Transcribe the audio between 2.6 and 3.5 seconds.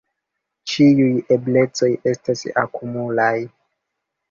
akumulaj.